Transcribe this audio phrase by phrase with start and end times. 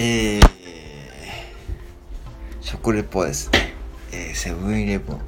[0.00, 0.42] えー、
[2.60, 3.74] 食レポはですね、
[4.12, 5.18] えー、セブンイレブン、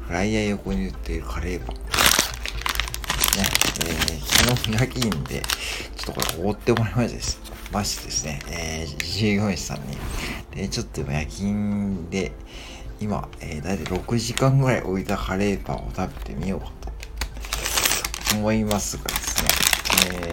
[0.00, 1.76] フライヤー横に売っているカレーパン。
[1.76, 1.82] ね、
[3.36, 5.40] えー、昨日夜勤で、
[5.94, 7.40] ちょっとこれおごってもらいましてです。
[7.70, 9.96] ましてですね、えー、従業員さんに。
[10.50, 12.32] で、ちょっと夜勤で、
[13.00, 16.72] 今、えー、だいたい6時間ぐらい置いたカレーパンを食べてみようか
[18.30, 19.48] と思いますがですね、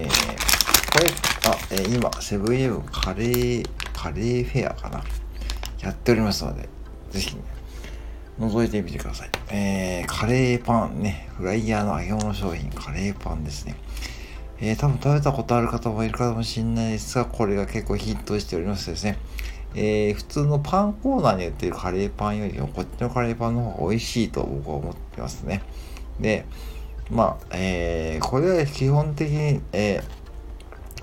[0.01, 0.46] えー、
[1.45, 5.03] あ、えー、今、セブンイレブンカレー、カレーフェアかな
[5.81, 6.67] やっておりますので、
[7.11, 7.41] ぜひ、ね、
[8.39, 9.29] 覗いてみてください。
[9.49, 13.75] えー、カレーパンね、フライヤーの揚げ物商品、カレーパンですね。
[14.59, 19.17] えー、多分食べたことある方もいるかもしれないですが、これが結構ヒットしておりましてですね、
[19.75, 25.61] えー、普通のパンコーナーに売ってるカレーパンよりもこっちのカレーパンの方が美味しいと僕は思ってますね。
[26.19, 26.45] で、
[27.11, 30.26] まあ、えー、これは基本的に、えー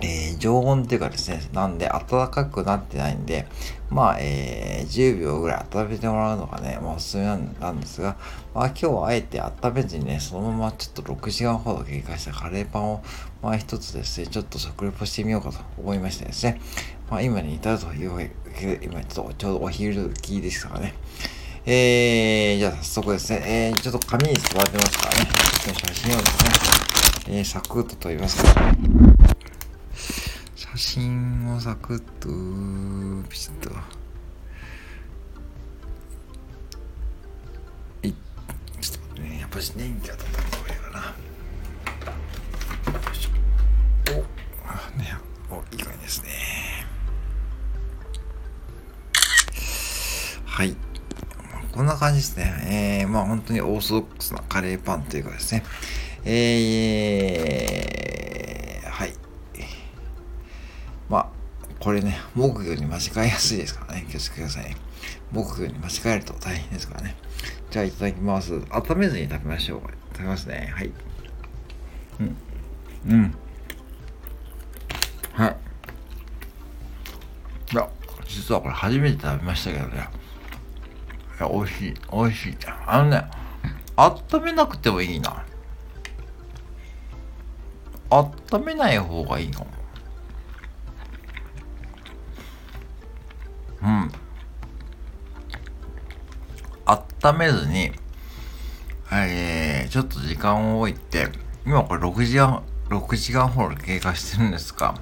[0.05, 3.47] えー、常温っていうかですね、なんで暖かくなってないんで、
[3.91, 7.37] まあ、えー、10秒ぐらい温めてもらうのがね、まあ、おすすめな
[7.71, 8.17] んですが、
[8.55, 13.03] まあ今日はあえて温めずにね、そのままちょっと6時間ほど経過したカレーパンを、
[13.43, 16.61] まあ一つですね、ちょっと食レポしてみようかと思いましてですね、
[17.11, 18.21] まあ今に至るというわ
[18.59, 20.95] けで、今ちょっとちょうどお昼時ですからね、
[21.67, 25.31] えー、じゃあ早速ですね、えー、ちょっと紙に座ってますからね、
[25.65, 28.75] 写真をですね、えー、サクッと撮りますから、
[30.77, 33.71] 写真をサクッとピシッと。
[38.03, 38.13] い
[38.81, 39.39] ちょっとね。
[39.39, 40.99] やっぱし電気が当たった方がいかな。
[42.93, 43.31] よいしょ。
[44.15, 45.17] おね
[45.49, 46.29] おいい感じですね。
[50.45, 50.77] はい。
[51.71, 53.03] こんな感じですね。
[53.05, 55.63] えー、まあ本当にオーソドックスなカレーパンというかですね。
[56.25, 58.34] えー、
[61.85, 64.07] これね、木魚に間違えやすいですからね。
[64.11, 64.77] 気をつけてくださいね。
[65.31, 67.15] 木魚に間違えると大変ですからね。
[67.71, 68.55] じゃあいただきます。
[68.71, 69.81] 温めずに食べましょう。
[70.15, 70.73] 食べますね。
[70.75, 70.91] はい。
[72.21, 72.37] うん。
[73.07, 73.35] うん。
[75.35, 75.57] はい。
[77.75, 77.87] いや、
[78.27, 80.09] 実はこれ初めて食べましたけどね。
[81.39, 81.95] いや、美味しい。
[82.11, 82.57] 美味しい。
[82.87, 83.25] あのね、
[83.97, 85.45] 温めなくてもいいな。
[88.09, 89.84] 温めない方がいいかも。
[93.85, 94.11] うん。
[96.87, 97.93] 温めずに、
[99.13, 101.29] えー、ちょっと時間を置いて、
[101.67, 104.95] 今これ6時間、6時間ほど経過してるんですが、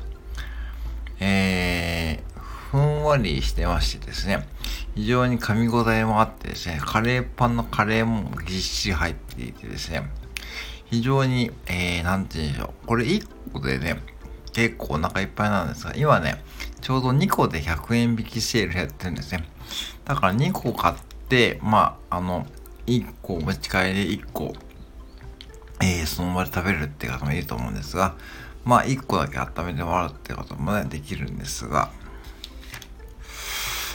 [1.20, 4.46] えー、ふんわりしてましてですね、
[4.94, 10.10] 非常に噛み応えもあってですね、カレーパンのカレーもぎっしり入っていてですね、
[10.86, 12.86] 非常に、えー、なんて言うんでしょう。
[12.86, 14.00] これ1個でね、
[14.52, 16.42] 結構お腹いっぱいなんですが、今ね、
[16.80, 19.48] ちょうど2個で100円引きセールやってるんですね。
[20.04, 20.94] だから2個買っ
[21.28, 22.46] て、まあ、あの、
[22.86, 24.52] 1個持ち帰り1個、
[25.80, 28.14] えー、その場で食べるっていう方もいいと思うんですが、
[28.64, 31.90] まあ、1個だけ温めてもらうってこともね、できるんですが、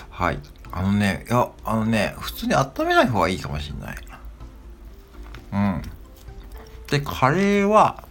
[0.09, 0.39] はい。
[0.71, 3.97] あのね、いや、あのね、普通に温めない方がいいかもしんない。
[5.53, 5.81] うん。
[6.89, 8.06] で、カレーは、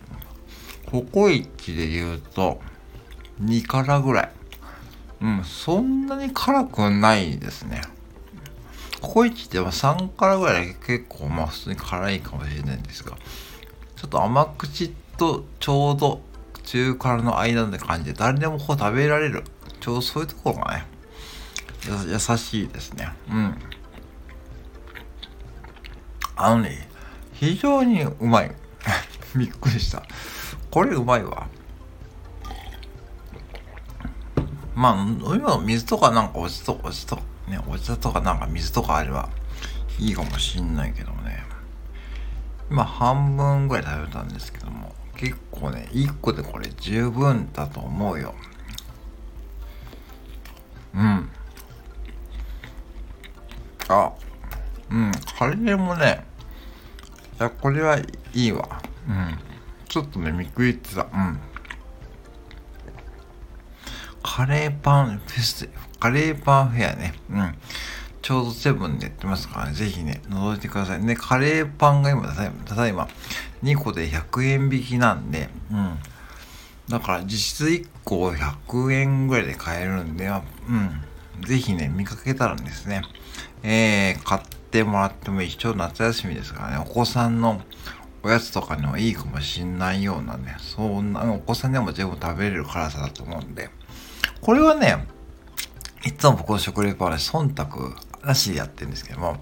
[0.91, 2.61] ココイチで言うと、
[3.43, 4.31] 2辛ぐらい。
[5.21, 7.83] うん、そんなに辛くないですね。
[9.01, 13.17] ココイチって3辛ぐらい結構まあ普通に辛いかもしれないんですが、
[13.97, 16.21] ちょっと甘口とちょうど
[16.65, 19.45] 中辛の間って感じで誰でもこう食べられる。
[19.81, 20.87] ちょうどそういうところがね、
[22.09, 23.09] 優しいですね。
[23.31, 23.59] うん。
[26.37, 26.89] あのね、
[27.33, 28.55] 非常にうまい。
[29.37, 30.03] びっくりした。
[30.71, 31.47] これうまいわ。
[34.75, 37.17] まあ、飲み物、水とかなんかお茶と、お茶と、
[37.49, 39.31] ね、お茶とかなんか水とかあれば
[39.99, 41.45] いいかもしんないけどね。
[42.71, 48.35] 今半分ぐらい食べたんですけども、結構ね、1個でこれ十分だと思うよ。
[50.95, 51.31] うん。
[53.89, 54.13] あ、
[54.91, 56.25] うん、カレーもね、
[57.39, 58.83] いや、これはいいわ。
[59.09, 59.39] うん。
[59.89, 61.03] ちょっとね、見くいってた。
[61.03, 61.41] うん。
[64.23, 65.69] カレーパンフェス、
[66.01, 67.15] カレーパンフェアね。
[67.31, 67.55] うん。
[68.23, 71.01] ちょうどセブンでやってますからね、ぜひね、覗いてください。
[71.01, 72.27] ね、カレーパンが今、
[72.65, 73.09] ただいま、
[73.63, 75.99] 2個で100円引きなんで、うん。
[76.89, 80.31] だから実質1個100円ぐらいで買えるんで、う
[80.73, 81.47] ん。
[81.47, 83.03] ぜひね、見かけたらですね、
[83.63, 87.63] えー、買ってもらってもいい、ちょうど夏休みですからね、お子さんの
[88.27, 93.71] おやつとかにもいいかもしんないようなね、そんな、お子さんでも十分食べれる辛さだと思うんで、
[94.41, 95.07] これはね、
[96.05, 97.95] いつも僕の食レポはね、忖度
[98.25, 99.37] なしでやってるんですけども、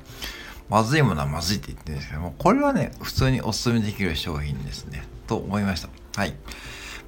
[0.69, 5.03] まずいものはまずいって言ってるんですけども、これはね、普通にお勧めできる商品ですね。
[5.27, 5.89] と思いました。
[6.21, 6.35] はい。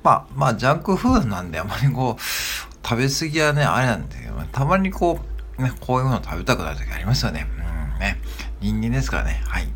[0.02, 5.20] まあ、まあ、ジャンクフードなんで、あまりこう、食べ過ぎはね、あれなんですけど、たまにこ
[5.58, 7.46] う、ね、こういうもの食べたくなる時ありますよね。
[7.94, 8.18] うんね。
[8.62, 9.42] 人間ですからね。
[9.46, 9.68] はい。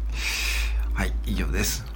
[0.94, 1.89] はい、以上です。